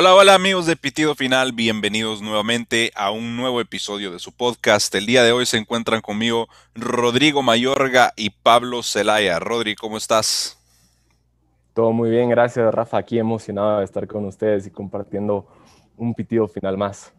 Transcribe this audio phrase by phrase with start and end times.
[0.00, 4.94] Hola, hola amigos de Pitido Final, bienvenidos nuevamente a un nuevo episodio de su podcast.
[4.94, 9.38] El día de hoy se encuentran conmigo Rodrigo Mayorga y Pablo Celaya.
[9.38, 10.58] Rodri, ¿cómo estás?
[11.74, 12.96] Todo muy bien, gracias Rafa.
[12.96, 15.46] Aquí emocionado de estar con ustedes y compartiendo
[15.98, 17.12] un Pitido Final más.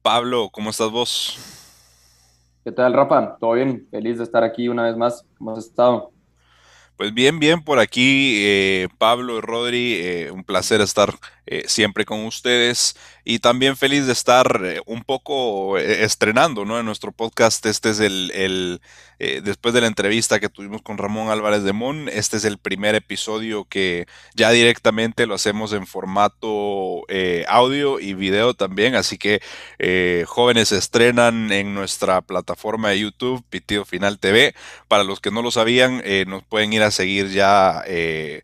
[0.00, 1.38] Pablo, ¿cómo estás vos?
[2.64, 3.36] ¿Qué tal, Rafa?
[3.38, 3.86] ¿Todo bien?
[3.90, 5.26] Feliz de estar aquí una vez más.
[5.36, 6.10] ¿Cómo has estado?
[6.96, 11.12] Pues bien, bien, por aquí eh, Pablo y Rodri, eh, un placer estar
[11.46, 16.78] eh, siempre con ustedes y también feliz de estar un poco estrenando ¿no?
[16.78, 17.64] en nuestro podcast.
[17.66, 18.80] Este es el,
[19.18, 22.94] después de la entrevista que tuvimos con Ramón Álvarez de Mon, este es el primer
[22.94, 27.02] episodio que ya directamente lo hacemos en formato
[27.48, 29.40] audio y video también, así que
[30.26, 34.54] jóvenes estrenan en nuestra plataforma de YouTube, Pitido Final TV.
[34.86, 38.42] Para los que no lo sabían, nos pueden ir a seguir ya eh,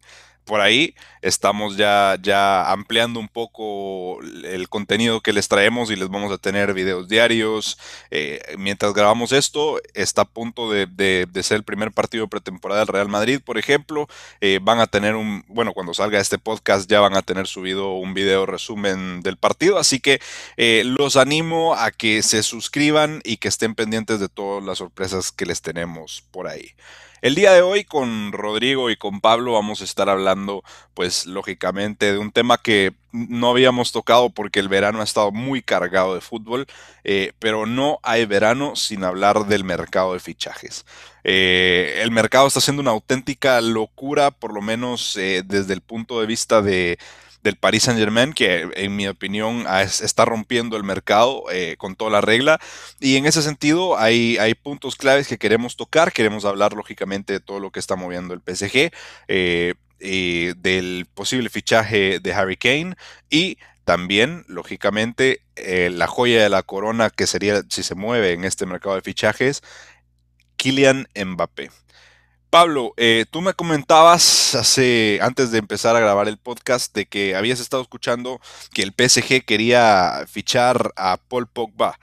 [0.53, 0.95] por ahí.
[1.22, 6.36] Estamos ya, ya ampliando un poco el contenido que les traemos y les vamos a
[6.36, 7.78] tener videos diarios.
[8.11, 13.08] Eh, mientras grabamos esto, está a punto de, ser el primer partido pretemporada del Real
[13.08, 14.08] Madrid, por ejemplo.
[14.42, 17.95] Eh, van a tener un, bueno, cuando salga este podcast ya van a tener subido
[17.95, 19.78] un video resumen del partido.
[19.78, 20.20] Así que
[20.84, 25.47] los animo a que se suscriban y que estén pendientes de todas las sorpresas que
[25.47, 26.75] les tenemos por ahí.
[27.23, 32.11] El día de hoy con Rodrigo y con Pablo vamos a estar hablando, pues lógicamente,
[32.11, 36.20] de un tema que no habíamos tocado porque el verano ha estado muy cargado de
[36.20, 36.67] fútbol,
[37.05, 40.84] eh, pero no hay verano sin hablar del mercado de fichajes.
[41.23, 46.20] Eh, el mercado está siendo una auténtica locura, por lo menos eh, desde el punto
[46.20, 46.98] de vista de
[47.43, 52.11] del Paris Saint Germain, que en mi opinión está rompiendo el mercado eh, con toda
[52.11, 52.61] la regla.
[53.01, 56.13] Y en ese sentido hay, hay puntos claves que queremos tocar.
[56.13, 58.91] Queremos hablar lógicamente de todo lo que está moviendo el PSG,
[59.29, 59.75] eh,
[60.57, 62.97] del posible fichaje de Harry Kane
[63.31, 68.45] y también, lógicamente, eh, la joya de la corona que sería si se mueve en
[68.45, 69.63] este mercado de fichajes,
[70.57, 71.70] Kylian Mbappé.
[72.52, 77.35] Pablo, eh, tú me comentabas hace antes de empezar a grabar el podcast de que
[77.35, 78.42] habías estado escuchando
[78.74, 81.98] que el PSG quería fichar a Paul Pogba.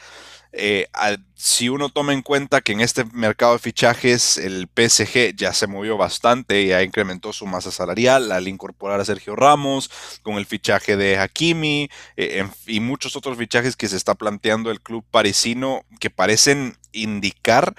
[0.51, 0.87] Eh,
[1.35, 5.67] si uno toma en cuenta que en este mercado de fichajes el PSG ya se
[5.67, 9.91] movió bastante, y ya incrementó su masa salarial al incorporar a Sergio Ramos,
[10.23, 14.81] con el fichaje de Hakimi eh, y muchos otros fichajes que se está planteando el
[14.81, 17.75] club parisino que parecen indicar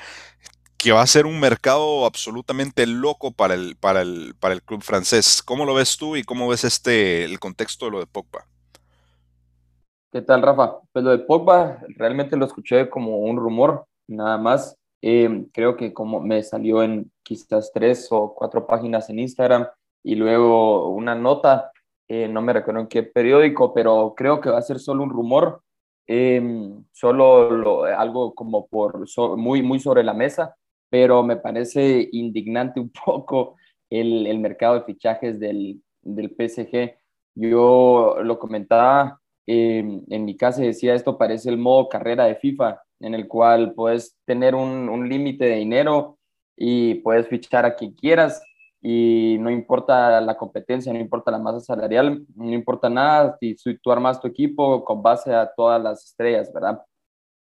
[0.83, 4.83] que va a ser un mercado absolutamente loco para el, para el, para el club
[4.83, 5.43] francés.
[5.43, 8.47] ¿Cómo lo ves tú y cómo ves este el contexto de lo de Pogba?
[10.11, 10.79] ¿Qué tal, Rafa?
[10.91, 14.77] Pues lo de Pogba realmente lo escuché como un rumor, nada más.
[15.03, 19.67] Eh, creo que como me salió en quizás tres o cuatro páginas en Instagram
[20.03, 21.73] y luego una nota,
[22.09, 25.11] eh, no me recuerdo en qué periódico, pero creo que va a ser solo un
[25.11, 25.63] rumor,
[26.07, 26.43] eh,
[26.91, 30.57] solo algo como por muy, muy sobre la mesa
[30.91, 33.57] pero me parece indignante un poco
[33.89, 36.97] el, el mercado de fichajes del, del, PSG.
[37.35, 42.83] Yo lo comentaba em, en mi casa decía, esto parece el modo carrera de FIFA,
[43.01, 46.19] en el cual puedes tener un, un límite de dinero
[46.57, 48.43] y puedes fichar a quien quieras
[48.83, 53.93] y no importa la competencia, no importa la masa salarial, no importa nada si tú
[53.93, 56.83] armas tu equipo con base a todas las estrellas, ¿verdad?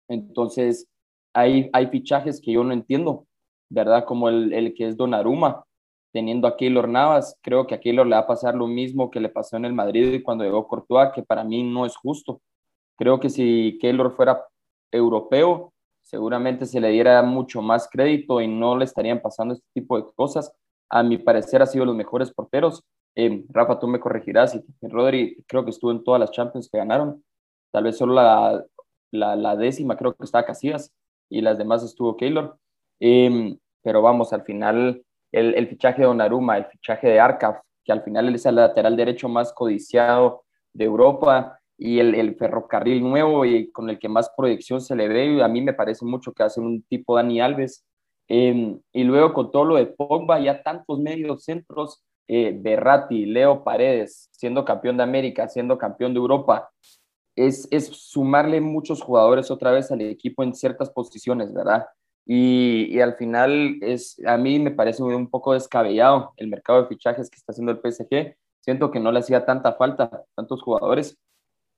[0.08, 0.88] Entonces,
[1.34, 3.26] hay, hay fichajes que yo no entiendo.
[3.74, 4.04] ¿Verdad?
[4.04, 5.64] Como el, el que es Donnarumma,
[6.12, 9.20] teniendo a Keylor Navas, creo que a Keylor le va a pasar lo mismo que
[9.20, 12.40] le pasó en el Madrid cuando llegó Courtois, que para mí no es justo.
[12.96, 14.46] Creo que si Keylor fuera
[14.92, 19.96] europeo, seguramente se le diera mucho más crédito y no le estarían pasando este tipo
[20.00, 20.52] de cosas.
[20.88, 22.84] A mi parecer ha sido los mejores porteros.
[23.16, 24.54] Eh, Rafa, tú me corregirás.
[24.54, 27.24] Y Rodri creo que estuvo en todas las Champions que ganaron.
[27.72, 28.64] Tal vez solo la,
[29.10, 30.92] la, la décima creo que estaba Casillas
[31.28, 32.56] y las demás estuvo Keylor.
[33.00, 38.02] Em, pero vamos, al final el, fichaje de Donnarumma, el fichaje de Arcaf, que al
[38.02, 43.90] final es el lateral derecho más codiciado de Europa, y el, ferrocarril nuevo y con
[43.90, 46.82] el que más proyección se le ve, a mí me parece mucho que hace un
[46.82, 47.84] tipo Dani Alves.
[48.28, 52.58] Eh, y luego con todo lo de Pogba, ya tantos medios centros, eh,
[53.10, 56.70] Leo Paredes, siendo campeón de América, siendo campeón de Europa,
[57.36, 61.84] es, es sumarle muchos jugadores otra vez al equipo en ciertas posiciones, ¿verdad?
[62.26, 67.28] Y, al final es, a mí me parece un poco descabellado el mercado de fichajes
[67.30, 68.36] que está haciendo el PSG.
[68.60, 71.18] Siento que no le hacía tanta falta tantos jugadores.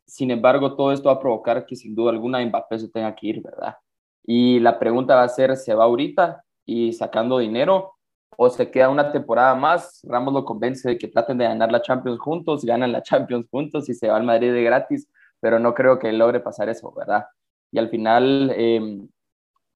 [0.07, 3.27] Sin embargo, todo esto va a provocar que sin duda alguna Mbappé se tenga que
[3.27, 3.77] ir, ¿verdad?
[4.25, 7.97] Y la pregunta va a ser, ¿se va ahorita y sacando dinero
[8.37, 11.83] o se queda una temporada más, Ramos lo convence de que traten de ganar la
[11.83, 15.09] Champions juntos, ganan la Champions juntos y se va al Madrid de gratis,
[15.41, 17.27] pero no creo que logre pasar eso, ¿verdad?
[17.73, 19.09] Y al final, em,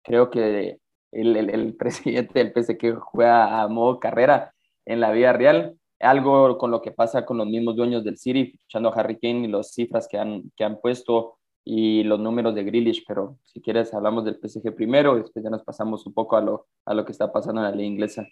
[0.03, 0.79] creo que
[1.13, 4.55] el, presidente del PSG juega a modo carrera
[4.87, 8.55] en la vida real, algo con lo que pasa con los mismos dueños del City,
[8.63, 12.55] fichando a Harry Kane y las cifras que han, que han puesto y los números
[12.55, 16.15] de Grealish, pero si quieres hablamos del PSG primero y después ya nos pasamos un
[16.15, 18.27] poco a lo, a lo que está pasando en la liga inglesa.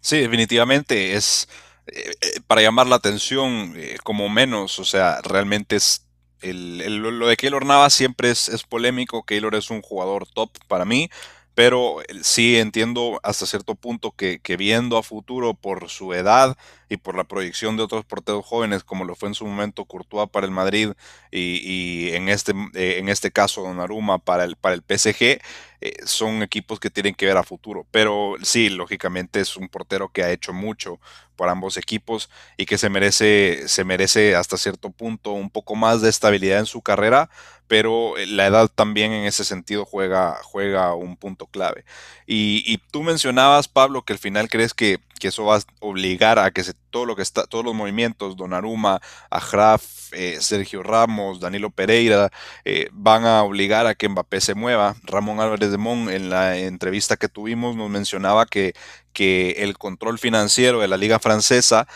[0.00, 1.48] Sí, definitivamente es
[1.86, 6.07] eh, eh, para llamar la atención eh, como menos, o sea, realmente es
[6.42, 10.50] el, el, lo de Keylor Navas siempre es, es polémico, Keylor es un jugador top
[10.68, 11.10] para mí,
[11.54, 16.56] pero sí entiendo hasta cierto punto que, que, viendo a futuro por su edad
[16.88, 20.30] y por la proyección de otros porteros jóvenes, como lo fue en su momento Courtois
[20.30, 20.92] para el Madrid
[21.30, 25.40] y, y en, este, eh, en este caso Donnarumma para el, para el PSG,
[25.80, 27.86] eh, son equipos que tienen que ver a futuro.
[27.90, 30.98] Pero sí, lógicamente es un portero que ha hecho mucho
[31.36, 36.00] por ambos equipos y que se merece, se merece hasta cierto punto un poco más
[36.02, 37.30] de estabilidad en su carrera,
[37.68, 41.84] pero la edad también en ese sentido juega, juega un punto clave.
[42.26, 46.38] Y, y tú mencionabas, Pablo, que al final crees que, que, eso va a obligar
[46.38, 49.00] a que se, todo lo que está, todos los movimientos, Donnarumma,
[49.30, 52.30] Ajraf, eh, Sergio Ramos, Danilo Pereira,
[52.64, 54.96] eh, van a obligar a que Mbappé se mueva.
[55.02, 58.74] Ramón Álvarez de Mon en la entrevista que tuvimos nos mencionaba que,
[59.12, 61.86] que el control financiero de la liga francesa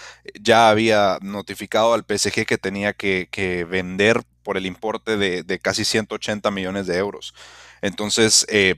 [0.40, 5.58] ya había notificado al PSG que tenía que, que vender por el importe de, de,
[5.58, 7.34] casi 180 millones de euros.
[7.80, 8.76] Entonces, eh,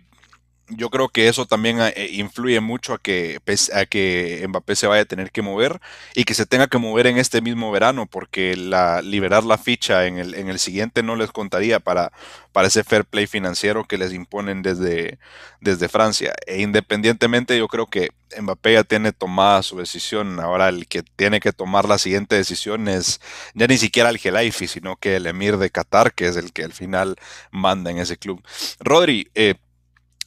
[0.69, 3.41] yo creo que eso también eh, influye mucho a que,
[3.75, 5.81] a que Mbappé se vaya a tener que mover
[6.15, 10.07] y que se tenga que mover en este mismo verano, porque la, liberar la ficha
[10.07, 12.13] en el, en el siguiente no les contaría para,
[12.53, 15.19] para ese fair play financiero que les imponen desde,
[15.61, 16.33] desde Francia.
[16.47, 18.11] E independientemente, yo creo que
[18.41, 20.41] Mbappé ya tiene tomada su decisión.
[20.41, 23.21] Ahora el que tiene que tomar la siguiente decisión es
[23.55, 26.65] ya ni siquiera el Gelaifi, sino que el Emir de Qatar, que es el que
[26.65, 27.17] al final
[27.51, 28.43] manda en ese club.
[28.81, 29.55] Rodri, eh,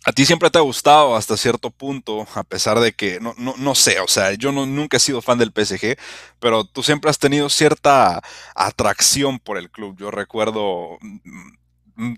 [0.07, 3.55] a ti siempre te ha gustado hasta cierto punto, a pesar de que, no, no,
[3.57, 5.97] no sé, o sea, yo no, nunca he sido fan del PSG,
[6.39, 8.21] pero tú siempre has tenido cierta
[8.55, 9.97] atracción por el club.
[9.99, 11.57] Yo recuerdo Mm,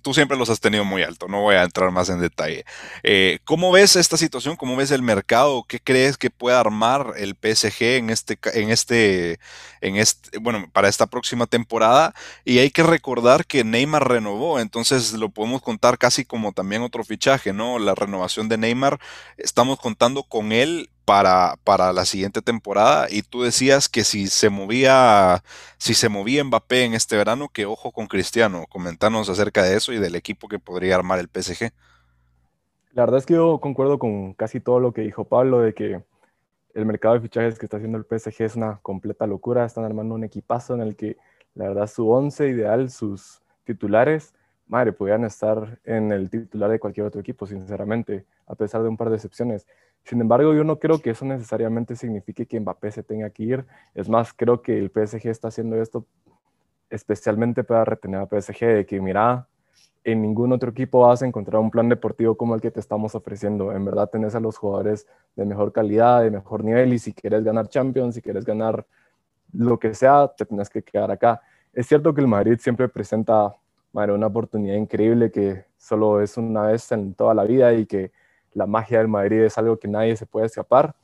[0.01, 2.65] tú siempre los has tenido muy alto, no voy a entrar más en detalle.
[3.03, 4.55] Eh, ¿Cómo ves esta situación?
[4.55, 5.63] ¿Cómo ves el mercado?
[5.67, 9.39] ¿Qué crees que puede armar el PSG en este, en este,
[9.81, 12.13] en este, bueno, para esta próxima temporada?
[12.45, 17.03] Y hay que recordar que Neymar renovó, entonces lo podemos contar casi como también otro
[17.03, 17.79] fichaje, ¿no?
[17.79, 18.99] La renovación de Neymar,
[19.37, 23.07] estamos contando con él para, para, la siguiente temporada.
[23.09, 25.41] Y tú decías que si se movía,
[25.79, 28.65] si se movía Mbappé en este verano, que ojo con Cristiano.
[28.69, 31.71] Comentanos acerca de eso y del equipo que podría armar el PSG.
[32.91, 36.03] La verdad es que yo concuerdo con casi todo lo que dijo Pablo, de que
[36.75, 39.65] el mercado de fichajes que está haciendo el PSG es una completa locura.
[39.65, 41.17] Están armando un equipazo en el que
[41.55, 44.35] la verdad su once ideal, sus titulares,
[44.69, 48.97] madre, podrían estar en el titular de cualquier otro equipo, sinceramente, a pesar de un
[48.97, 49.67] par de excepciones.
[50.03, 53.65] Sin embargo, yo no creo que eso necesariamente signifique que Mbappé se tenga que ir.
[53.93, 56.05] Es más, creo que el PSG está haciendo esto
[56.89, 59.47] especialmente para retener a PSG, de que mira,
[60.03, 63.15] en ningún otro equipo vas a encontrar un plan deportivo como el que te estamos
[63.15, 63.71] ofreciendo.
[63.71, 65.05] En verdad tenés a los jugadores
[65.35, 68.85] de mejor calidad, de mejor nivel, y si quieres ganar Champions, si quieres ganar
[69.53, 71.41] lo que sea, te tienes que quedar acá.
[71.73, 73.55] Es cierto que el Madrid siempre presenta
[73.93, 78.11] una oportunidad increíble que solo es una vez en toda la vida y que
[78.53, 80.95] la magia del Madrid es algo que nadie se puede escapar,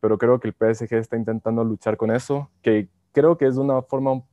[0.00, 3.82] pero creo que el PSG está intentando luchar con eso, que creo que es una
[3.82, 4.24] forma un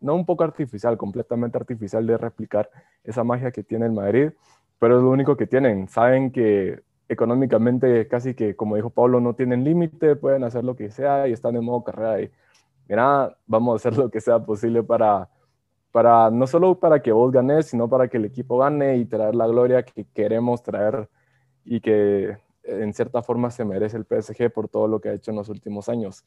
[0.00, 2.70] no un poco artificial, completamente artificial de replicar
[3.04, 4.30] esa magia que tiene el Madrid,
[4.78, 5.88] pero es lo único que tienen.
[5.88, 10.90] Saben que económicamente casi que, como dijo Pablo, no tienen límite, pueden hacer lo que
[10.90, 12.30] sea y están en modo carrera y
[12.88, 15.28] mira, vamos a hacer lo que sea posible para,
[15.92, 19.34] para no solo para que vos ganes, sino para que el equipo gane y traer
[19.34, 21.08] la gloria que queremos traer
[21.64, 25.30] y que en cierta forma se merece el PSG por todo lo que ha hecho
[25.30, 26.24] en los últimos años.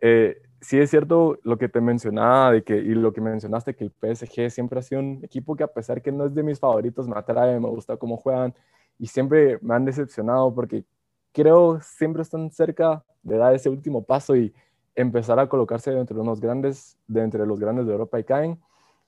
[0.00, 3.84] Eh, sí es cierto lo que te mencionaba de que, y lo que mencionaste, que
[3.84, 6.60] el PSG siempre ha sido un equipo que a pesar que no es de mis
[6.60, 8.54] favoritos, me atrae, me gusta cómo juegan
[8.98, 10.84] y siempre me han decepcionado porque
[11.32, 14.54] creo siempre están cerca de dar ese último paso y
[14.94, 18.60] empezar a colocarse dentro de unos grandes, de entre los grandes de Europa y caen.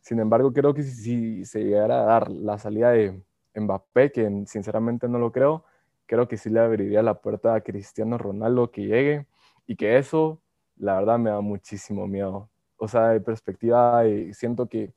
[0.06, 3.20] Sin embargo, creo que si, se llegara a dar la salida de,
[3.56, 5.64] Mbappé, que sinceramente no lo creo,
[6.06, 9.26] creo que sí le abriría la puerta a Cristiano Ronaldo que llegue
[9.66, 10.40] y que eso,
[10.76, 12.48] la verdad, me da muchísimo miedo.
[12.76, 14.94] O sea, de perspectiva, y siento que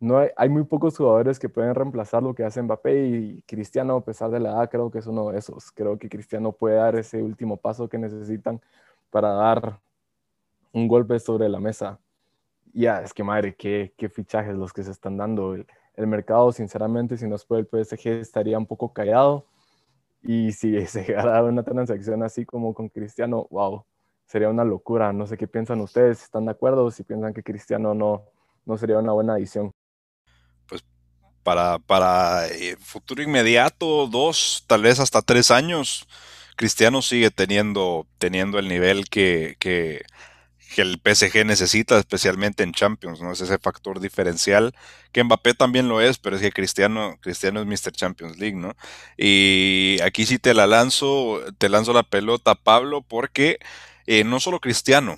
[0.00, 3.94] no hay, hay, muy pocos jugadores que pueden reemplazar lo que hace Mbappé y Cristiano,
[3.98, 5.70] a pesar de la edad, creo que es uno de esos.
[5.70, 8.60] Creo que Cristiano puede dar ese último paso que necesitan
[9.10, 9.78] para dar
[10.72, 12.00] un golpe sobre la mesa.
[12.74, 15.54] Ya, es que madre, qué, qué fichajes los que se están dando.
[15.54, 19.46] El, el mercado, sinceramente, si no es por el PSG, estaría un poco callado.
[20.22, 23.84] Y si se llegara a una transacción así como con Cristiano, wow,
[24.26, 25.12] sería una locura.
[25.12, 28.24] No sé qué piensan ustedes, si están de acuerdo, si piensan que Cristiano no,
[28.66, 29.70] no sería una buena adición.
[30.66, 30.84] Pues
[31.44, 36.08] para, para eh, futuro inmediato, dos, tal vez hasta tres años,
[36.56, 40.02] Cristiano sigue teniendo, teniendo el nivel que, que,
[40.74, 43.32] que el PSG necesita, especialmente en Champions, ¿no?
[43.32, 44.74] Es ese factor diferencial,
[45.12, 47.92] que Mbappé también lo es, pero es que Cristiano, Cristiano es Mr.
[47.92, 48.74] Champions League, ¿no?
[49.16, 53.58] Y aquí sí te la lanzo, te lanzo la pelota, Pablo, porque
[54.06, 55.16] eh, no solo Cristiano,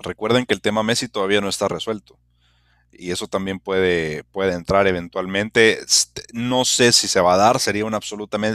[0.00, 2.18] recuerden que el tema Messi todavía no está resuelto
[2.98, 5.80] y eso también puede, puede entrar eventualmente.
[6.32, 8.00] No sé si se va a dar, sería una,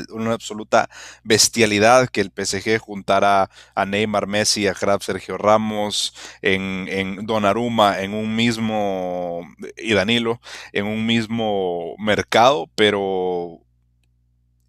[0.09, 0.89] una absoluta
[1.23, 8.01] bestialidad que el PSG juntara a Neymar, Messi, a Krab, Sergio Ramos, en, en Donnarumma,
[8.01, 10.41] en un mismo, y Danilo,
[10.73, 13.59] en un mismo mercado, pero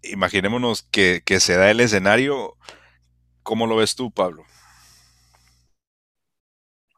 [0.03, 2.55] imaginémonos que, que se da el escenario.
[3.43, 4.45] ¿Cómo lo ves tú, Pablo?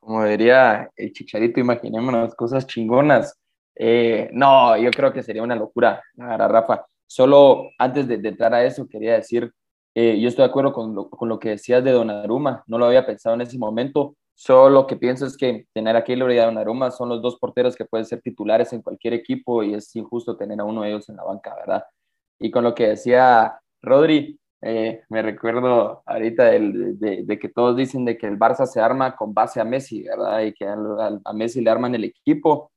[0.03, 3.39] Como diría el chicharito, imaginémonos cosas chingonas.
[3.75, 6.85] Eh, no, yo creo que sería una locura, la Rafa.
[7.07, 9.51] Solo antes de, entrar a eso, quería decir,
[9.95, 12.85] eh, yo estoy de acuerdo con lo, con lo que decías de Donnarumma, no lo
[12.85, 16.39] había pensado en ese momento, solo lo que pienso es que tener a Keylor y
[16.39, 19.95] a Donnarumma son los dos porteros que pueden ser titulares en cualquier equipo y es
[19.95, 21.83] injusto tener a uno de ellos en la banca, ¿verdad?
[22.39, 28.17] Y con lo que decía Rodri, eh, me recuerdo ahorita de, que todos dicen de
[28.17, 30.41] que el Barça se arma con base a Messi, ¿verdad?
[30.41, 32.71] Y que a, Messi le arman el equipo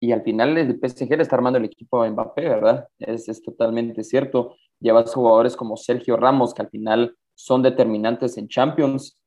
[0.00, 2.88] y al final el PSG le está armando el equipo a Mbappé, ¿verdad?
[2.98, 4.56] Es, es totalmente cierto.
[4.80, 9.18] Llevas jugadores como Sergio Ramos que al final son determinantes en Champions,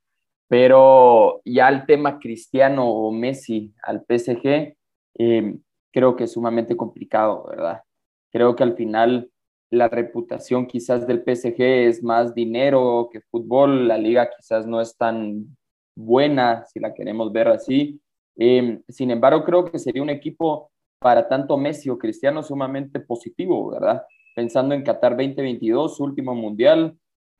[0.47, 4.75] pero ya el tema Cristiano o Messi al PSG
[5.17, 5.57] eh,
[5.93, 7.83] creo que es sumamente complicado, ¿verdad?
[8.31, 9.30] Creo que al final
[9.71, 14.97] la reputación quizás del PSG es más dinero que fútbol, la liga quizás no es
[14.97, 15.57] tan
[15.95, 18.01] buena si la queremos ver así.
[18.35, 23.71] Em, sin embargo, creo que sería un equipo para tanto Messi o Cristiano sumamente positivo,
[23.71, 24.03] ¿verdad?
[24.35, 26.97] Pensando en Qatar 2022, último mundial,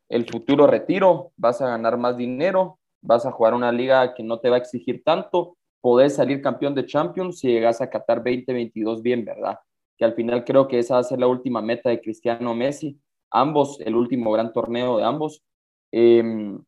[0.10, 4.40] el futuro retiro, vas a ganar más dinero, vas a jugar una liga que no
[4.40, 9.02] te va a exigir tanto, podés salir campeón de Champions si llegas a Qatar 2022
[9.02, 9.60] bien, ¿verdad?
[10.02, 13.00] Que al final creo que esa va a ser la última meta de Cristiano Messi,
[13.30, 15.44] ambos, el último gran torneo de ambos.
[15.92, 16.60] Em,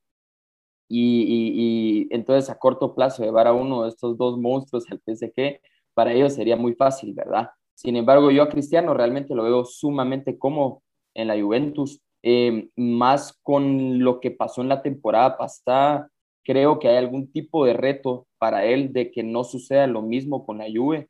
[0.88, 5.60] y, entonces a corto plazo llevar a uno de estos dos monstruos al PSG,
[5.96, 7.50] para ellos sería muy fácil, ¿verdad?
[7.74, 10.84] Sin embargo, yo a Cristiano realmente lo veo sumamente como
[11.16, 16.08] en la Juventus, em, más con lo que pasó en la temporada pasada,
[16.44, 20.46] creo que hay algún tipo de reto para él de que no suceda lo mismo
[20.46, 21.10] con la Juve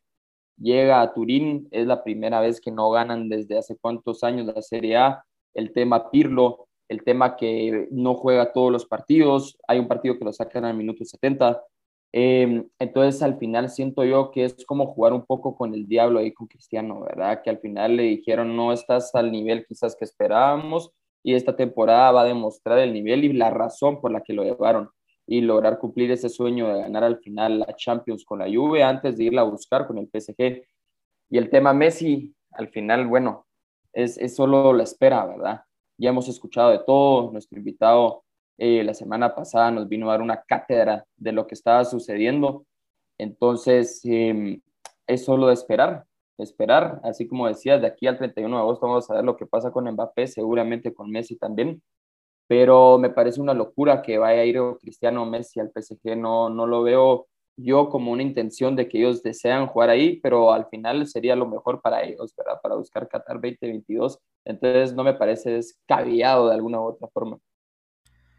[0.58, 4.62] llega a Turín, es la primera vez que no ganan desde hace cuántos años la
[4.62, 9.88] Serie A, el tema Pirlo, el tema que no juega todos los partidos, hay un
[9.88, 11.64] partido que lo sacan al minuto 70,
[12.12, 16.20] em, entonces al final siento yo que es como jugar un poco con el diablo
[16.20, 17.42] ahí con Cristiano, ¿verdad?
[17.44, 20.92] Que al final le dijeron no estás al nivel quizás que esperábamos
[21.24, 24.44] y esta temporada va a demostrar el nivel y la razón por la que lo
[24.44, 24.90] llevaron
[25.26, 29.18] y lograr cumplir ese sueño de ganar al final la Champions con la Juve antes
[29.18, 30.64] de irla a buscar con el PSG.
[31.30, 33.48] Y el tema Messi, al final, bueno,
[33.94, 35.62] es, es solo la espera, ¿verdad?
[35.98, 38.24] Ya hemos escuchado de todo, nuestro invitado
[38.58, 42.66] eh, la semana pasada nos vino a dar una cátedra de lo que estaba sucediendo,
[43.18, 44.62] entonces em,
[45.08, 46.06] es solo de esperar,
[46.38, 49.48] esperar, así como decías, de aquí al 31 de agosto vamos a ver lo que
[49.48, 51.82] pasa con Mbappé, seguramente con Messi también,
[52.48, 56.68] pero me parece una locura que vaya a ir Cristiano Messi al PSG, no, no
[56.68, 61.08] lo veo yo como una intención de que ellos desean jugar ahí, pero al final
[61.08, 62.60] sería lo mejor para ellos, ¿verdad?
[62.62, 64.20] Para buscar Qatar 2022.
[64.46, 67.38] Entonces no me parece descabellado de alguna u otra forma.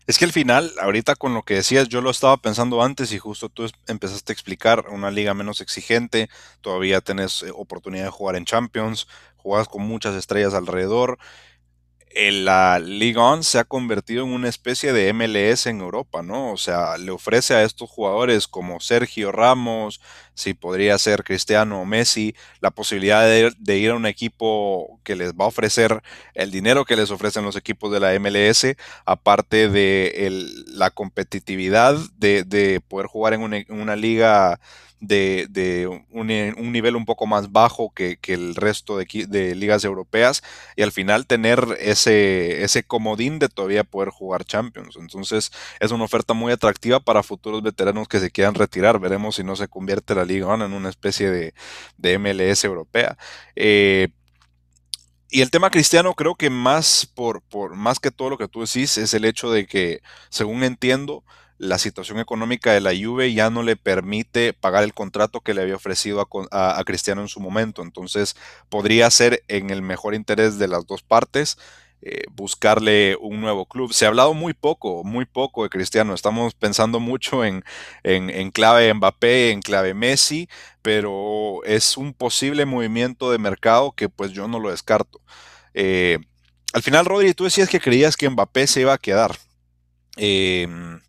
[0.06, 3.18] Es que al final, ahorita con lo que decías, yo lo estaba pensando antes y
[3.18, 6.28] justo tú empezaste a explicar una liga menos exigente,
[6.60, 11.18] todavía tenés eh, oportunidad de jugar en Champions, jugás con muchas estrellas alrededor
[12.14, 16.52] la Ligue 1 se ha convertido en una especie de MLS en Europa, ¿no?
[16.52, 20.00] O sea, le ofrece a estos jugadores como Sergio Ramos,
[20.34, 25.32] si podría ser Cristiano o Messi, la posibilidad de, ir a un equipo que les
[25.32, 26.02] va a ofrecer
[26.34, 30.30] el dinero que les ofrecen los equipos de la MLS, aparte de
[30.68, 34.60] la competitividad de, poder jugar en una liga
[35.06, 40.42] de, un, nivel un poco más bajo que, el resto de, ligas europeas
[40.76, 44.96] y al final tener ese, ese comodín de todavía poder jugar Champions.
[44.96, 48.98] Entonces es una oferta muy atractiva para futuros veteranos que se quieran retirar.
[49.00, 51.54] Veremos si no se convierte la Liga en una especie de,
[51.96, 53.16] de MLS europea.
[53.56, 54.08] Eh,
[55.30, 58.60] y el tema cristiano creo que más por, por más que todo lo que tú
[58.60, 61.24] decís es el hecho de que, según entiendo,
[61.58, 65.62] la situación económica de la Juve ya no le permite pagar el contrato que le
[65.62, 67.82] había ofrecido a, Cristiano en su momento.
[67.82, 68.36] Entonces
[68.68, 71.58] podría ser en el mejor interés de las dos partes
[72.02, 73.92] eh, buscarle un nuevo club.
[73.92, 76.12] Se ha hablado muy poco, muy poco de Cristiano.
[76.12, 77.64] Estamos pensando mucho en,
[78.02, 80.48] en clave Mbappé, en clave Messi,
[80.82, 85.22] pero es un posible movimiento de mercado que pues yo no lo descarto.
[85.72, 86.18] Eh,
[86.74, 89.36] al final, Rodri, tú decías que creías que Mbappé se iba a quedar.
[90.16, 91.00] Em,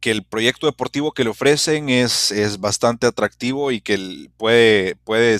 [0.00, 5.38] que el proyecto deportivo que le ofrecen es, es bastante atractivo y que puede, puede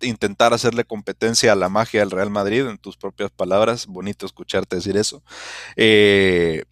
[0.00, 3.86] intentar hacerle competencia a la magia del Real Madrid, en tus propias palabras.
[3.86, 5.22] Bonito escucharte decir eso.
[5.76, 6.64] Eh,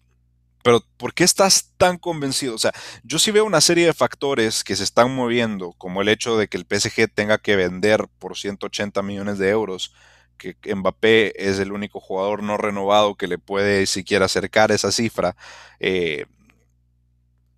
[0.63, 2.55] pero ¿por qué estás tan convencido?
[2.55, 2.71] O sea,
[3.03, 6.47] yo sí veo una serie de factores que se están moviendo, como el hecho de
[6.47, 9.93] que el PSG tenga que vender por 180 millones de euros,
[10.37, 15.35] que Mbappé es el único jugador no renovado que le puede siquiera acercar esa cifra.
[15.79, 16.25] Eh,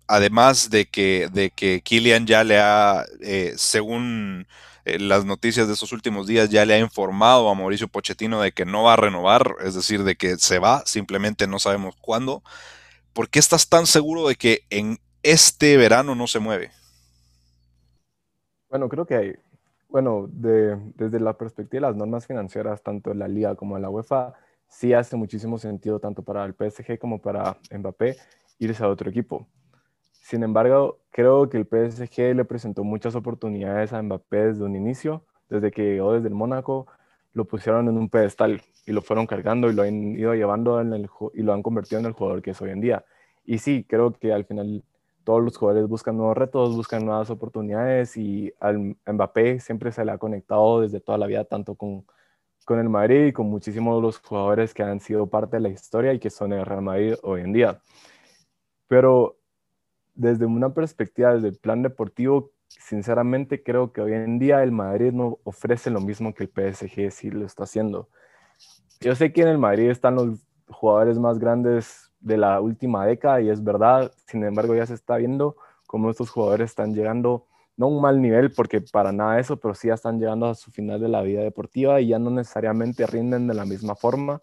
[0.06, 4.46] además de que, de que Kylian ya le ha, eh, según
[4.84, 8.52] eh, las noticias de estos últimos días, ya le ha informado a Mauricio Pochettino de
[8.52, 12.42] que no va a renovar, es decir, de que se va, simplemente no sabemos cuándo.
[13.16, 16.70] ¿por qué estás tan seguro de que en este verano no se mueve?
[18.68, 19.34] Bueno, creo que hay,
[19.88, 23.88] bueno, desde la perspectiva de las normas financieras, tanto en la liga como en la
[23.88, 24.34] UEFA,
[24.68, 28.18] sí hace muchísimo sentido tanto para el PSG como para Mbappé
[28.58, 29.48] irse a otro equipo.
[30.26, 35.24] Sin embargo, creo que el PSG le presentó muchas oportunidades a Mbappé desde un inicio,
[35.48, 36.88] desde que llegó desde el Mónaco,
[37.32, 40.94] lo pusieron en un pedestal y lo fueron cargando y lo han ido llevando en
[40.94, 43.04] el, y lo han convertido en el jugador que es hoy en día.
[43.44, 44.82] Y sí, creo que al final
[45.22, 50.10] todos los jugadores buscan nuevos retos, buscan nuevas oportunidades y al Mbappé siempre se le
[50.10, 52.04] ha conectado desde toda la vida tanto con,
[52.64, 55.68] con el Madrid y con muchísimos de los jugadores que han sido parte de la
[55.68, 57.80] historia y que son el Real Madrid hoy en día.
[58.88, 59.36] Pero
[60.16, 65.12] desde una perspectiva, desde el plan deportivo, sinceramente creo que hoy en día el Madrid
[65.12, 68.08] no ofrece lo mismo que el PSG sí lo está haciendo.
[69.00, 73.40] Yo sé que en el Madrid están los jugadores más grandes de la última década
[73.40, 77.86] y es verdad, sin embargo ya se está viendo cómo estos jugadores están llegando, no
[77.86, 80.70] a un mal nivel porque para nada eso, pero sí ya están llegando a su
[80.70, 84.40] final de la vida deportiva y ya no necesariamente rinden de la misma forma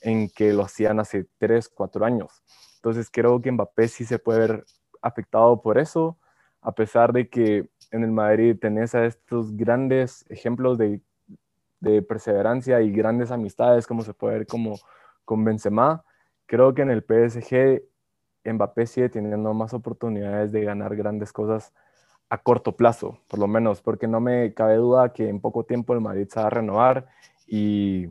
[0.00, 2.42] en que lo hacían hace 3, 4 años.
[2.76, 4.64] Entonces creo que Mbappé sí se puede ver
[5.02, 6.16] afectado por eso
[6.62, 11.00] a pesar de que en el Madrid tenés a estos grandes ejemplos de,
[12.08, 14.78] perseverancia y grandes amistades, como se puede ver como
[15.24, 16.04] con Benzema,
[16.46, 17.82] creo que en el PSG
[18.44, 21.74] Mbappé sigue teniendo más oportunidades de ganar grandes cosas
[22.28, 25.92] a corto plazo, por lo menos, porque no me cabe duda que en poco tiempo
[25.92, 27.08] el Madrid se va a renovar
[27.48, 28.08] y,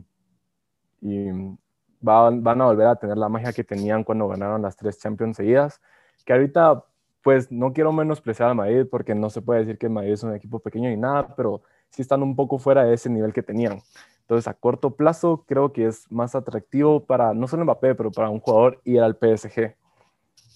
[2.00, 5.80] van a volver a tener la magia que tenían cuando ganaron las tres Champions seguidas,
[6.24, 6.84] que ahorita
[7.22, 10.34] pues no quiero menospreciar a Madrid porque no se puede decir que Madrid es un
[10.34, 13.80] equipo pequeño ni nada, pero sí están un poco fuera de ese nivel que tenían.
[14.22, 18.30] Entonces, a corto plazo, creo que es más atractivo para no solo Mbappé, pero para
[18.30, 19.76] un jugador ir al PSG.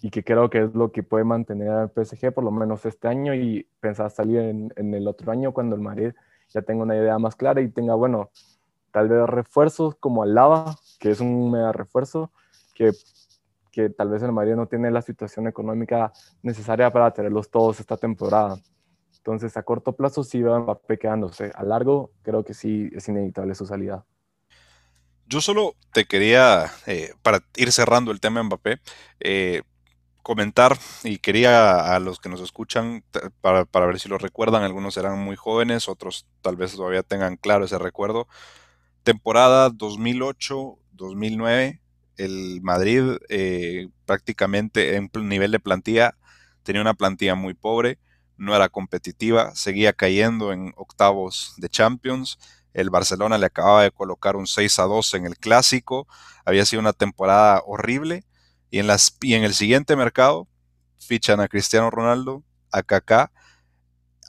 [0.02, 3.08] Y que creo que es lo que puede mantener al PSG por lo menos este
[3.08, 6.12] año y pensar salir en, en el otro año cuando el Madrid
[6.48, 8.30] ya tenga una idea más clara y tenga, bueno,
[8.92, 12.30] tal vez refuerzos como Alaba, que es un mega refuerzo,
[12.74, 12.92] que
[13.76, 16.10] que tal vez el Madrid no tiene la situación económica
[16.42, 18.58] necesaria para tenerlos todos esta temporada.
[19.18, 21.52] Entonces, a corto plazo sí va Mbappé quedándose.
[21.54, 24.02] A largo, creo que sí es inevitable su salida.
[25.26, 28.80] Yo solo te quería, eh, para ir cerrando el tema Mbappé,
[29.20, 29.60] eh,
[30.22, 33.04] comentar y quería a los que nos escuchan,
[33.42, 37.36] para, para, ver si lo recuerdan, algunos serán muy jóvenes, otros tal vez todavía tengan
[37.36, 38.26] claro ese recuerdo.
[39.02, 41.80] Temporada 2008-2009,
[42.16, 46.16] el Madrid eh, prácticamente en nivel de plantilla
[46.62, 47.98] tenía una plantilla muy pobre,
[48.36, 52.38] no era competitiva, seguía cayendo en octavos de Champions.
[52.74, 56.06] El Barcelona le acababa de colocar un 6 a 2 en el clásico,
[56.44, 58.24] había sido una temporada horrible
[58.70, 60.48] y en, las, y en el siguiente mercado
[60.98, 63.32] fichan a Cristiano Ronaldo, a Kaká,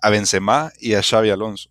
[0.01, 1.69] a Benzema y a Xavi Alonso.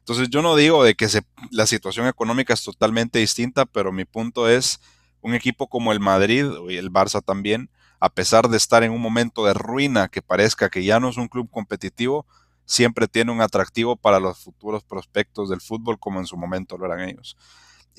[0.00, 1.06] Entonces yo no digo de que
[1.50, 4.80] la situación económica es totalmente distinta, pero mi punto es
[5.20, 9.00] un equipo como el Madrid y el Barça también, a pesar de estar en un
[9.00, 12.26] momento de ruina que parezca que ya no es un club competitivo,
[12.64, 16.86] siempre tiene un atractivo para los futuros prospectos del fútbol como en su momento lo
[16.86, 17.36] eran ellos.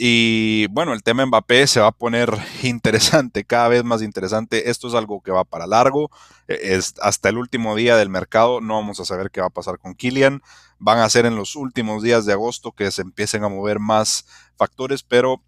[0.02, 2.30] Y bueno, el tema Mbappé se va a poner
[2.64, 4.70] interesante, cada vez más interesante.
[4.70, 6.10] Esto es algo que va para largo.
[6.48, 8.62] E, es hasta el último día del mercado.
[8.62, 10.42] No vamos a saber qué va a pasar con Kylian.
[10.78, 14.26] Van a ser en los últimos días de agosto que se empiecen a mover más
[14.56, 15.44] factores, pero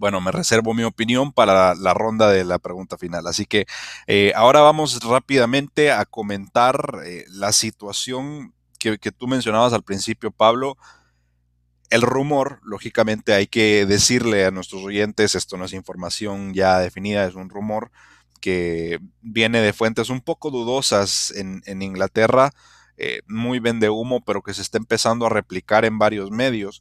[0.00, 3.26] bueno, me reservo mi opinión para la, ronda de la pregunta final.
[3.26, 3.66] Así que
[4.06, 10.78] eh, ahora vamos rápidamente a comentar eh, la situación que, tú mencionabas al principio, Pablo
[11.90, 17.26] el rumor, lógicamente hay que decirle a nuestros oyentes, esto no es información ya definida,
[17.26, 17.90] es un rumor
[18.40, 22.52] que viene de fuentes un poco dudosas en, Inglaterra,
[22.96, 26.80] eh, muy vende humo, pero que se está empezando a replicar en varios medios,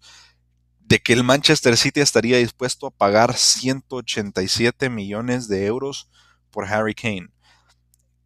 [0.89, 6.10] de que el Manchester City estaría dispuesto a pagar 187 millones de euros
[6.49, 7.30] por Harry Kane.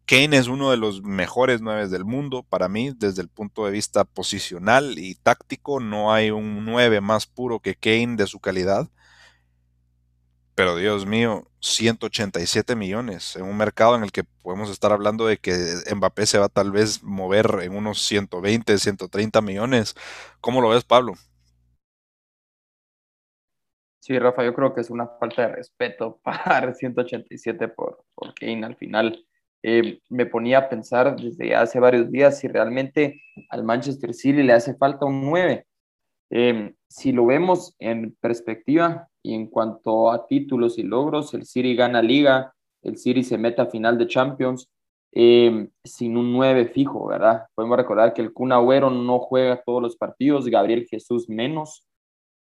[0.06, 3.70] Kane es uno de los mejores nueve del mundo para mí desde el punto de
[3.70, 5.78] vista posicional y táctico.
[5.78, 8.88] No hay un nueve más puro que Kane de su calidad.
[10.54, 15.36] Pero Dios mío, 187 millones en un mercado en el que podemos estar hablando de
[15.36, 15.54] que
[15.94, 19.94] Mbappé se va a tal vez mover en unos 120, 130 millones.
[20.40, 21.14] ¿Cómo lo ves, Pablo?
[24.04, 28.66] Sí, Rafa, yo creo que es una falta de respeto pagar 187 por, por Kane
[28.66, 29.24] al final
[29.62, 34.52] eh, me ponía a pensar desde hace varios días si realmente al Manchester City le
[34.52, 35.66] hace falta un 9.
[36.28, 41.74] Em, si lo vemos en perspectiva y en cuanto a títulos y logros, el City
[41.74, 44.70] gana liga, el City se mete a final de Champions
[45.12, 47.46] em, sin un 9 fijo, ¿verdad?
[47.54, 51.86] Podemos recordar que el Kun Agüero no juega todos los partidos, Gabriel Jesús menos,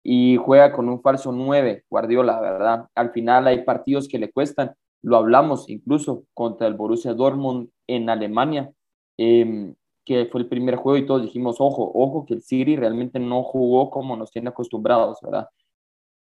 [0.03, 2.87] y juega con un falso 9, Guardiola, ¿verdad?
[2.95, 8.09] Al final hay partidos que le cuestan lo hablamos incluso contra el Borussia Dortmund en
[8.09, 8.71] Alemania,
[9.17, 13.19] em, que fue el primer juego y todos dijimos, ojo, ojo, que el City realmente
[13.19, 15.47] no jugó como nos tiene acostumbrados, ¿verdad?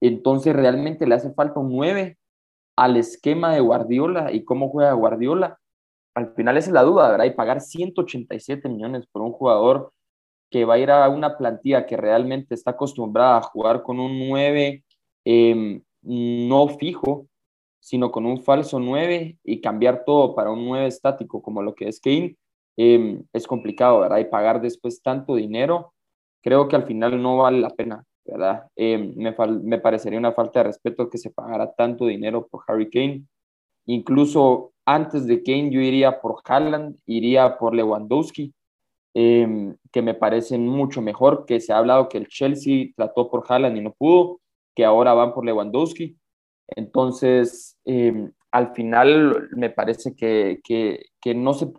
[0.01, 2.17] Entonces realmente le hace falta un 9
[2.77, 5.59] al esquema de Guardiola y cómo juega Guardiola.
[6.15, 7.25] Al final es la duda, ¿verdad?
[7.25, 9.91] Y pagar 187 millones por un jugador
[10.53, 14.29] que va a ir a una plantilla que realmente está acostumbrada a jugar con un
[14.29, 14.83] 9
[15.25, 17.25] em, no fijo,
[17.79, 21.87] sino con un falso 9 y cambiar todo para un 9 estático como lo que
[21.87, 22.37] es Kane,
[22.77, 24.19] em, es complicado, ¿verdad?
[24.19, 25.95] Y pagar después tanto dinero,
[26.43, 28.67] creo que al final no vale la pena, ¿verdad?
[28.75, 32.91] Em, me, me, parecería una falta de respeto que se pagara tanto dinero por Harry
[32.91, 33.23] Kane.
[33.87, 38.53] Incluso antes de Kane yo iría por Haaland, iría por Lewandowski,
[39.13, 43.43] em, que me parecen mucho mejor, que se ha hablado que el Chelsea trató por
[43.47, 44.39] Haaland y no pudo,
[44.75, 46.17] que ahora van por Lewandowski.
[46.67, 51.71] Entonces, em, al final me parece que, que, no se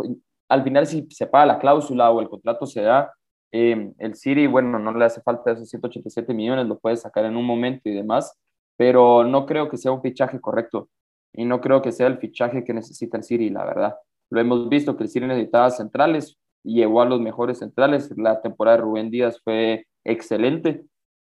[0.49, 3.13] al final si se paga la cláusula o el contrato se da,
[3.53, 7.37] em, el City, bueno, no le hace falta esos 187 millones, lo puede sacar en
[7.37, 8.37] un momento y demás,
[8.77, 10.89] pero no creo que sea un fichaje correcto
[11.33, 13.95] y no creo que sea el fichaje que necesita el City, la verdad.
[14.31, 18.13] Lo hemos visto que el City necesitaba centrales y llegó a los mejores centrales.
[18.17, 20.85] La temporada de Rubén Díaz fue excelente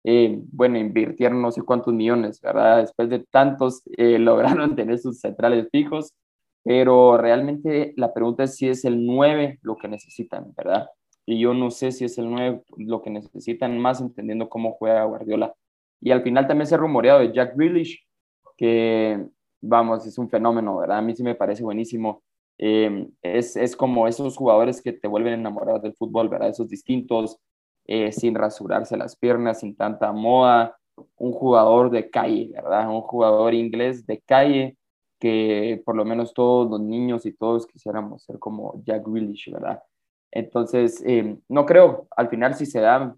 [0.04, 2.80] eh, bueno, invirtieron no sé cuántos millones, ¿verdad?
[2.80, 6.14] Después de tantos, eh, lograron tener sus centrales fijos,
[6.64, 10.88] pero realmente la pregunta es si es el 9 lo que necesitan, ¿verdad?
[11.26, 15.06] Y yo no sé si es el 9 lo que necesitan, más entendiendo cómo juega
[15.06, 15.54] Guardiola.
[16.02, 18.06] Y al final también se ha rumoreado de Jack Grealish,
[18.58, 19.26] que,
[19.62, 20.98] vamos, es un fenómeno, ¿verdad?
[21.00, 22.23] A mí sí me parece buenísimo.
[22.58, 26.50] Eh, es, es como esos jugadores que te vuelven enamorados del fútbol, ¿verdad?
[26.50, 27.40] Esos distintos,
[27.86, 30.78] eh, sin rasurarse las piernas, sin tanta moda,
[31.18, 32.90] un jugador de calle, ¿verdad?
[32.90, 34.78] Un jugador inglés de calle
[35.20, 39.82] que por lo menos todos los niños y todos quisiéramos ser como Jack Grealish, ¿verdad?
[40.32, 43.16] Entonces, eh, no creo, al final si se da,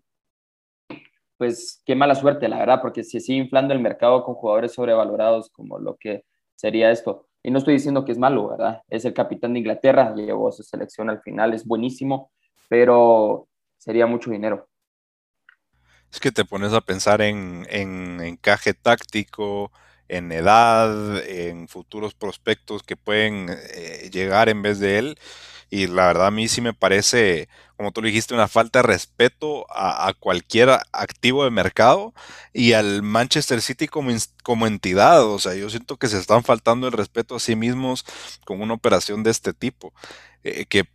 [1.37, 5.49] pues qué mala suerte, la verdad, porque se sigue inflando el mercado con jugadores sobrevalorados
[5.49, 6.23] como lo que
[6.55, 7.27] sería esto.
[7.45, 8.81] Y no estoy diciendo que es malo, ¿verdad?
[8.89, 12.31] Es el capitán de Inglaterra, llevó su selección al final, es buenísimo,
[12.67, 14.67] pero sería mucho dinero.
[16.11, 19.71] Es que te pones a pensar en, encaje táctico,
[20.07, 25.19] en edad, en futuros prospectos que pueden eh, llegar en vez de él.
[25.69, 29.65] Y la verdad a mí sí me parece, como tú dijiste, una falta de respeto
[29.69, 32.13] a, cualquier activo de mercado
[32.53, 34.11] y al Manchester City como,
[34.43, 35.23] como entidad.
[35.25, 38.05] O sea, yo siento que se están faltando el respeto a sí mismos
[38.45, 39.93] con una operación de este tipo.
[40.43, 40.85] Eh, que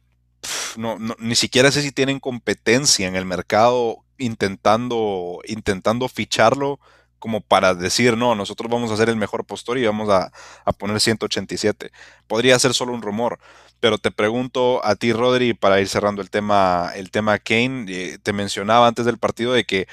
[0.76, 6.80] no, ni siquiera sé si tienen competencia en el mercado intentando, intentando ficharlo
[7.20, 10.32] como para decir, no, nosotros vamos a hacer el mejor postor y vamos a,
[10.78, 11.92] poner 187.
[12.26, 13.38] Podría ser solo un rumor,
[13.78, 18.18] pero te pregunto a ti, Rodri, para ir cerrando el tema, el tema Kane, eh,
[18.20, 19.86] te mencionaba antes del partido de que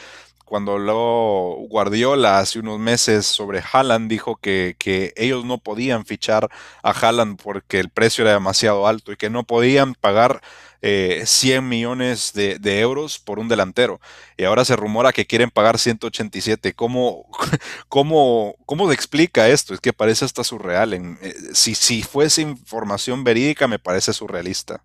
[0.47, 6.49] cuando habló Guardiola hace unos meses sobre Haaland, dijo que, que, ellos no podían fichar
[6.81, 10.41] a Haaland porque el precio era demasiado alto y que no podían pagar
[10.81, 13.99] 100 eh, millones de, euros por un delantero.
[14.38, 16.73] Y ahora se rumora que quieren pagar 187.
[16.73, 17.25] ¿Cómo,
[17.89, 19.73] cómo, cómo se explica esto?
[19.73, 20.93] Es que parece hasta surreal.
[20.93, 24.81] En, eh, si, si fuese información verídica, me parece surrealista.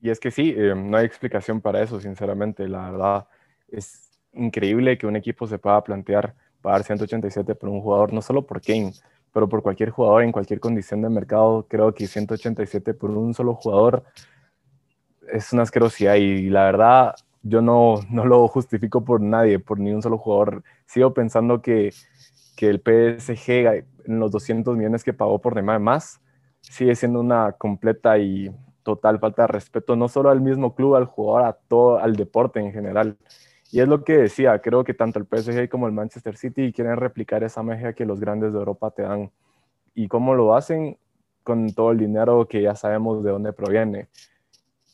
[0.00, 2.68] Y es que sí, eh, no hay explicación para eso, sinceramente.
[2.68, 3.28] La verdad,
[3.70, 8.46] es increíble que un equipo se pueda plantear pagar 187 por un jugador, no solo
[8.46, 8.92] por Kane,
[9.32, 11.66] pero por cualquier jugador en cualquier condición de mercado.
[11.68, 14.04] Creo que 187 por un solo jugador
[15.32, 19.92] es una asquerosidad y la verdad yo no, no lo justifico por nadie, por ni
[19.92, 20.62] un solo jugador.
[20.86, 21.92] Sigo pensando que,
[22.56, 26.20] que el PSG en los 200 millones que pagó por Neymar más
[26.60, 28.50] sigue siendo una completa y
[28.82, 32.58] total falta de respeto, no solo al mismo club, al jugador, a todo, al deporte
[32.58, 33.16] en general.
[33.70, 36.96] Y es lo que decía, creo que tanto el PSG como el Manchester City quieren
[36.96, 39.30] replicar esa magia que los grandes de Europa te dan.
[39.94, 40.96] ¿Y cómo lo hacen?
[41.42, 44.08] Con todo el dinero que ya sabemos de dónde proviene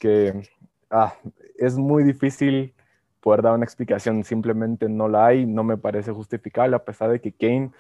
[0.05, 0.43] que
[0.91, 1.15] ah,
[1.57, 2.75] es muy difícil
[3.21, 7.23] poder dar una explicación, simplemente no la hay, no me parece justificable, a pesar de
[7.23, 7.71] que Kane,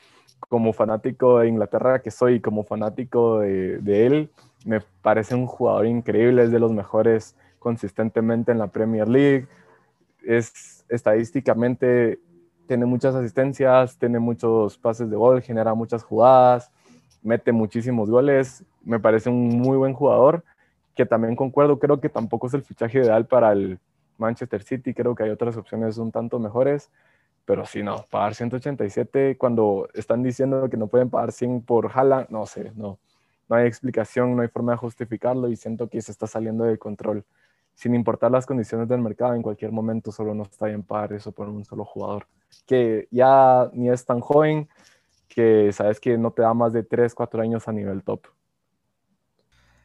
[0.48, 4.30] como fanático de Inglaterra que soy, como fanático de, de él,
[4.64, 9.46] me parece un jugador increíble, es de los mejores consistentemente en la Premier League,
[10.26, 12.18] es estadísticamente,
[12.66, 16.70] tiene muchas asistencias, tiene muchos pases de gol, genera muchas jugadas,
[17.22, 20.44] mete muchísimos goles, me parece un muy buen jugador
[20.94, 23.78] que también concuerdo, creo que tampoco es el fichaje ideal para el
[24.18, 26.90] Manchester City, creo que hay otras opciones un tanto mejores,
[27.44, 32.28] pero si no, pagar 187 cuando están diciendo que no pueden pagar 100 por Haaland,
[32.30, 32.98] no sé, no,
[33.48, 36.78] no hay explicación, no hay forma de justificarlo y siento que se está saliendo de
[36.78, 37.24] control.
[37.74, 41.32] Sin importar las condiciones del mercado, en cualquier momento solo no está bien pagar eso
[41.32, 42.26] por un solo jugador,
[42.66, 44.68] que ya ni es tan joven,
[45.28, 48.26] que sabes que no te da más de 3, 4 años a nivel top.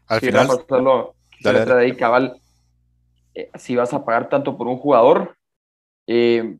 [0.07, 0.47] Al final.
[0.67, 2.39] Solo, dale, cabal,
[3.33, 5.35] eh, si vas a pagar tanto por un jugador,
[6.07, 6.57] eh,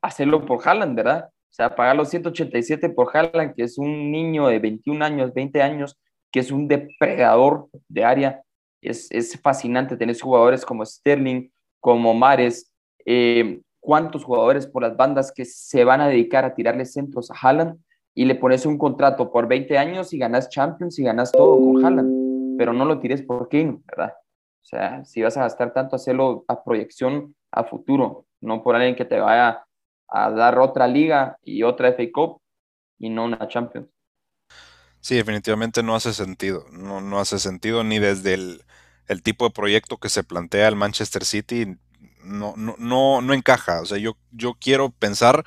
[0.00, 1.30] hacerlo por Haaland, ¿verdad?
[1.50, 5.62] O sea, pagar los 187 por Haaland, que es un niño de 21 años, 20
[5.62, 5.96] años,
[6.32, 8.42] que es un depredador de área.
[8.84, 12.72] Es, es fascinante tener jugadores como Sterling, como Mares,
[13.04, 17.34] eh, cuántos jugadores por las bandas que se van a dedicar a tirarle centros a
[17.34, 17.78] Haaland
[18.14, 21.84] y le pones un contrato por 20 años y ganas Champions y ganas todo con
[21.84, 22.24] Haaland
[22.56, 24.14] pero no lo tires por Kane, ¿verdad?
[24.62, 28.96] O sea, si vas a gastar tanto, hacerlo a proyección a futuro, no por alguien
[28.96, 29.64] que te vaya
[30.08, 32.40] a dar otra liga y otra FA Cup
[32.98, 33.88] y no una Champions.
[35.04, 36.66] Sí, definitivamente no hace sentido.
[36.72, 41.26] No, no hace sentido ni desde el, tipo de proyecto que se plantea el Manchester
[41.26, 41.76] City.
[42.22, 43.82] No, no, no, no encaja.
[43.82, 45.44] O sea, yo, yo quiero pensar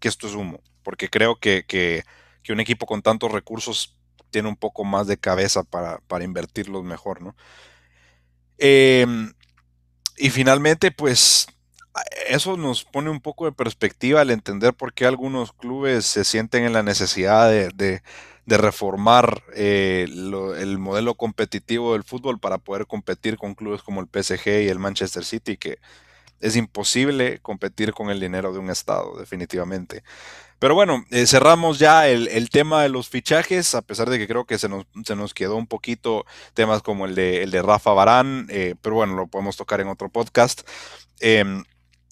[0.00, 2.02] que esto es humo, porque creo que, que,
[2.42, 3.96] que un equipo con tantos recursos
[4.30, 7.36] tiene un poco más de cabeza para, invertirlos mejor, ¿no?
[8.58, 9.32] Em,
[10.16, 11.46] y finalmente, pues
[12.28, 16.64] eso nos pone un poco de perspectiva al entender por qué algunos clubes se sienten
[16.64, 18.02] en la necesidad de,
[18.46, 24.46] reformar eh, el modelo competitivo del fútbol para poder competir con clubes como el PSG
[24.64, 25.78] y el Manchester City, que
[26.40, 30.02] es imposible competir con el dinero de un estado, definitivamente.
[30.58, 34.46] Pero bueno, eh, cerramos ya el, tema de los fichajes, a pesar de que creo
[34.46, 37.92] que se nos, se nos quedó un poquito temas como el de, el de Rafa
[37.92, 40.66] Barán, eh, pero bueno, lo podemos tocar en otro podcast.
[41.20, 41.64] Em,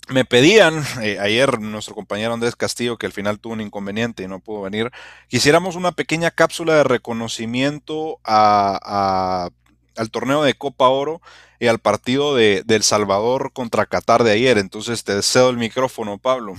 [0.09, 4.29] me pedían eh, ayer nuestro compañero Andrés Castillo, que al final tuvo un inconveniente y
[4.29, 4.91] no pudo venir,
[5.29, 9.51] quisiéramos una pequeña cápsula de reconocimiento a,
[9.97, 11.21] al torneo de Copa Oro
[11.59, 14.59] y al partido de, de El Salvador contra Qatar de ayer.
[14.59, 16.55] Entonces te cedo el micrófono, Pablo.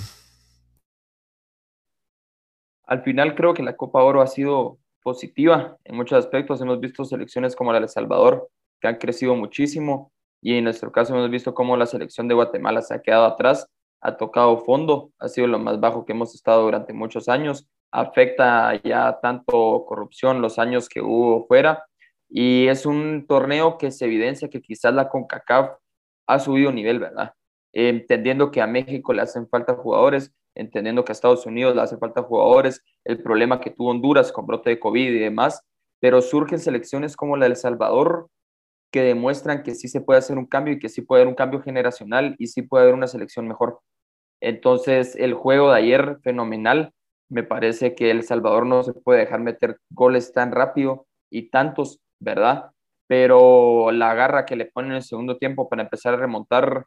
[2.85, 6.61] Al final creo que la Copa Oro ha sido positiva en muchos aspectos.
[6.61, 10.91] Hemos visto selecciones como la de El Salvador que han crecido muchísimo y en nuestro
[10.91, 13.67] caso hemos visto cómo la selección de Guatemala se ha quedado atrás,
[14.01, 17.67] ha tocado fondo, ha sido lo más bajo que hemos estado durante muchos años.
[17.91, 21.85] Afecta ya tanto corrupción los años que hubo fuera
[22.29, 25.77] y es un torneo que se evidencia que quizás la CONCACAF
[26.27, 27.33] ha subido nivel, ¿verdad?
[27.75, 31.97] entendiendo que a México le hacen falta jugadores, entendiendo que a Estados Unidos le hace
[31.97, 35.61] falta jugadores, el problema que tuvo Honduras con brote de COVID y demás,
[35.99, 38.29] pero surgen selecciones como la de El Salvador
[38.95, 41.35] que demuestran que sí se puede hacer un cambio y que sí puede haber un
[41.35, 43.81] cambio generacional y sí puede haber una selección mejor.
[44.39, 46.93] Entonces, el juego de ayer, fenomenal.
[47.27, 51.99] Me parece que El Salvador no se puede dejar meter goles tan rápido y tantos,
[52.21, 52.71] ¿verdad?
[53.07, 56.85] Pero la garra que le ponen en el segundo tiempo para empezar a remontar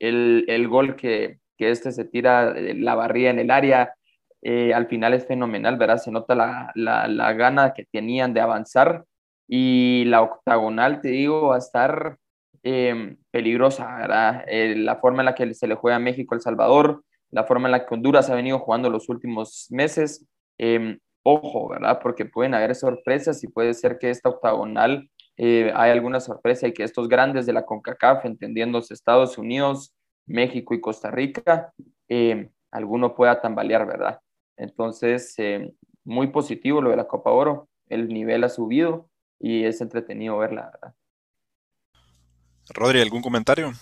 [0.00, 3.94] el, el gol que, que este se tira la barría en el área,
[4.42, 5.98] eh, al final es fenomenal, ¿verdad?
[5.98, 9.04] Se nota la, la, la, gana que tenían de avanzar
[9.48, 12.18] y la octagonal, te digo, va a estar
[12.62, 14.44] eh, peligrosa, ¿verdad?
[14.46, 17.68] Eh, la forma en la que se le juega a México, El Salvador, la forma
[17.68, 20.26] en la que Honduras ha venido jugando los últimos meses,
[20.58, 22.00] em, ojo, ¿verdad?
[22.02, 26.72] Porque pueden haber sorpresas y puede ser que esta octagonal eh, hay alguna sorpresa y
[26.72, 29.94] que estos grandes de la CONCACAF, entendiéndose Estados Unidos,
[30.26, 31.72] México y Costa Rica,
[32.08, 34.20] em, alguno pueda tambalear, ¿verdad?
[34.56, 35.72] Entonces, em,
[36.04, 40.70] muy positivo lo de la Copa Oro, el nivel ha subido y es entretenido verla,
[40.72, 40.94] ¿verdad?
[42.70, 43.72] Rodri, ¿algún comentario?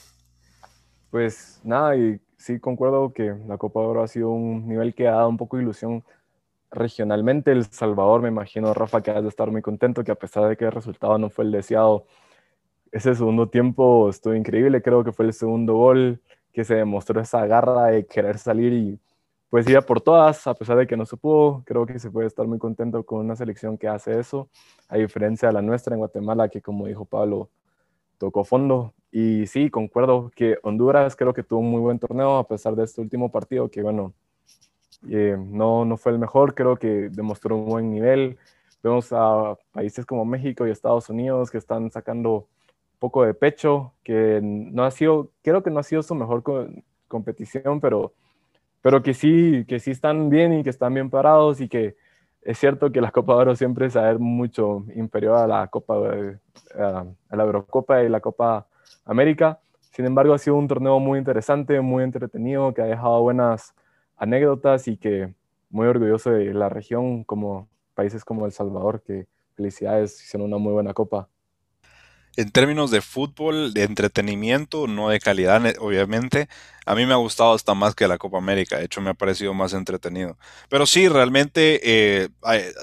[1.11, 5.13] Pues nada, y sí concuerdo que la Copa Oro ha sido un nivel que ha
[5.13, 6.03] dado un poco de ilusión
[6.71, 7.53] regionalmente.
[7.53, 10.57] El Salvador, me imagino, Rafa, que has de estar muy contento, que a pesar de
[10.57, 12.07] que el resultado no fue el deseado,
[12.91, 14.83] ese segundo tiempo estuvo increíble.
[14.83, 16.21] Creo que fue el segundo gol
[16.53, 19.01] que se demostró esa garra de querer salir y
[19.53, 21.63] pues ir por todas, a pesar de que no se pudo.
[21.67, 24.49] Creo que se puede estar muy contento con una selección que hace eso,
[24.89, 27.51] a diferencia de la nuestra en Guatemala, que como dijo Pablo,
[28.17, 28.95] tocó fondo.
[29.11, 32.85] Y sí, concuerdo que Honduras creo que tuvo un muy buen torneo a pesar de
[32.85, 34.15] este último partido, que bueno,
[35.11, 38.39] eh, no, no fue el mejor, creo que demostró un buen nivel.
[38.83, 42.37] Vemos a países como México y Estados Unidos que están sacando
[42.95, 46.43] un poco de pecho, que no ha sido, creo que no ha sido su mejor
[47.07, 48.15] competición, pero,
[48.83, 51.97] pero que sí, que sí están bien y que están bien parados y que
[52.43, 55.99] es cierto que la Copa de Oro siempre es a mucho inferior a la Copa
[56.01, 56.39] de,
[56.75, 58.67] a la Eurocopa y la Copa
[59.05, 59.61] América.
[59.93, 63.75] Sin embargo, ha sido un torneo muy interesante, muy entretenido, que ha dejado buenas
[64.17, 65.33] anécdotas y que
[65.71, 70.73] muy orgulloso de la región, como países como El Salvador, que felicidades, hicieron una muy
[70.73, 71.29] buena copa
[72.37, 76.49] en términos de fútbol, de entretenimiento, no de calidad, obviamente,
[76.87, 78.79] a mí me ha gustado hasta más que la Copa América.
[78.79, 80.39] De hecho, me ha parecido más entretenido.
[80.69, 82.29] Pero sí, realmente eh,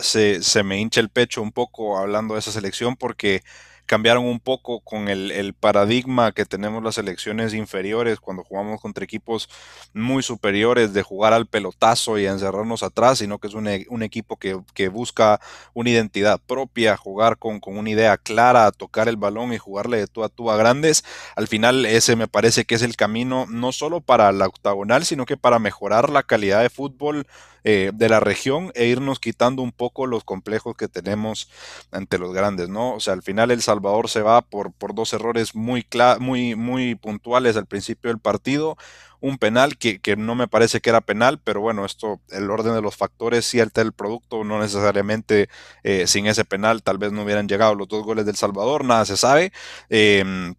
[0.01, 3.43] se, se, me hincha el pecho un poco hablando de esa selección porque
[3.89, 9.49] cambiaron un poco con el, paradigma que tenemos las selecciones inferiores cuando jugamos contra equipos
[9.93, 14.37] muy superiores de jugar al pelotazo y encerrarnos atrás, sino que es un, e, equipo
[14.37, 15.41] que, busca
[15.73, 20.05] una identidad propia, jugar con, con, una idea clara, tocar el balón y jugarle de
[20.05, 21.03] tú a tú a grandes.
[21.35, 25.25] Al final ese me parece que es el camino no solo para la octagonal, sino
[25.25, 27.25] que para mejorar la calidad de fútbol
[27.63, 31.49] eh, de la región e irnos quitando un poco los complejos que tenemos
[31.91, 32.95] ante los grandes, ¿no?
[32.95, 35.85] O sea, al final El Salvador se va por, por dos errores muy,
[36.19, 38.77] muy, muy puntuales al principio del partido
[39.21, 42.81] un penal que, no me parece que era penal, pero bueno, esto, el orden de
[42.81, 45.49] los factores sí alta el producto, no necesariamente
[45.83, 49.05] eh, sin ese penal tal vez no hubieran llegado los dos goles del Salvador, nada
[49.05, 49.51] se sabe.
[49.89, 50.55] Em,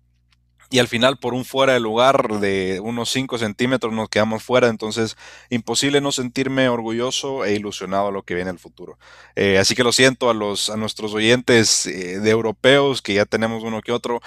[0.70, 4.68] y al final por un fuera de lugar de unos 5 centímetros nos quedamos fuera,
[4.68, 5.16] entonces
[5.50, 8.96] imposible no sentirme orgulloso e ilusionado a lo que viene el futuro.
[9.34, 13.24] Eh, así que lo siento a, los, a nuestros oyentes eh, de europeos, que ya
[13.26, 14.20] tenemos uno que otro,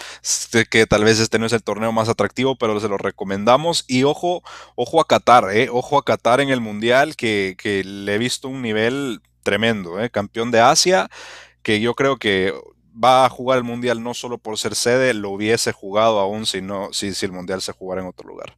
[0.69, 3.85] que tal vez este no es el torneo más atractivo, pero se lo recomendamos.
[3.87, 4.43] Y ojo,
[4.75, 8.49] ojo a Qatar, eh, ojo a Qatar en el Mundial, que, que le he visto
[8.49, 11.09] un nivel tremendo, eh, campeón de Asia
[11.63, 12.53] que yo creo que
[12.93, 16.61] va a jugar el Mundial no solo por ser sede, lo hubiese jugado aún si,
[16.61, 18.55] no, si, si el Mundial se jugara en otro lugar.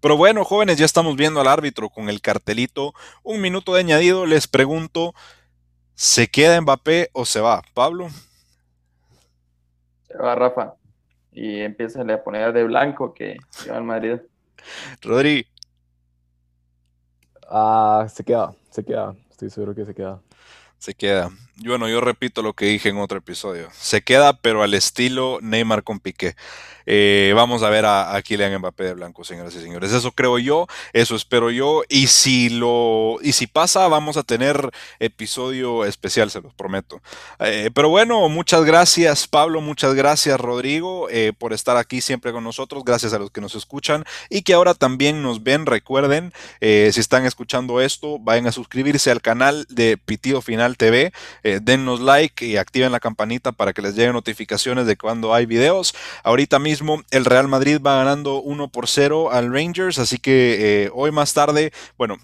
[0.00, 2.94] Pero bueno, jóvenes, ya estamos viendo al árbitro con el cartelito.
[3.22, 5.12] Un minuto de añadido, les pregunto,
[5.94, 7.62] ¿se queda Mbappé o se va?
[7.74, 8.08] Pablo.
[10.06, 10.74] Se va Rafa.
[11.32, 14.18] Y empieza a poner de blanco que, va al Madrid.
[15.02, 15.46] Rodri.
[17.50, 19.16] Ah, se queda, se queda.
[19.30, 20.20] Estoy seguro que se queda.
[20.78, 21.30] Se queda.
[21.64, 23.68] Bueno, yo repito lo que dije en otro episodio.
[23.72, 26.36] Se queda, pero al estilo Neymar con Piqué.
[26.90, 29.92] Eh, vamos a ver a, a, Kylian Mbappé de blanco, señoras y señores.
[29.92, 31.82] Eso creo yo, eso espero yo.
[31.90, 37.02] Y si lo, y si pasa, vamos a tener episodio especial, se los prometo.
[37.40, 42.42] Eh, pero bueno, muchas gracias, Pablo, muchas gracias, Rodrigo, eh, por estar aquí siempre con
[42.42, 42.84] nosotros.
[42.86, 45.66] Gracias a los que nos escuchan y que ahora también nos ven.
[45.66, 46.32] Recuerden,
[46.62, 51.12] si están escuchando esto, vayan a suscribirse al canal de Pitido Final TV.
[51.60, 55.94] Dennos like y activen la campanita para que les lleguen notificaciones de cuando hay videos.
[56.22, 60.90] Ahorita mismo el Real Madrid va ganando 1 por 0 al Rangers, así que eh,
[60.92, 62.18] hoy más tarde, bueno,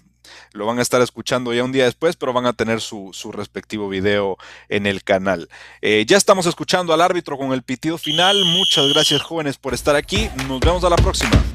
[0.53, 3.89] lo van a estar escuchando ya un día después, pero van a tener su, respectivo
[3.89, 4.37] video
[4.69, 5.49] en el canal.
[5.81, 8.43] Eh, ya estamos escuchando al árbitro con el pitido final.
[8.45, 10.29] Muchas gracias jóvenes por estar aquí.
[10.47, 11.54] Nos vemos a la próxima.